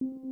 [0.00, 0.25] you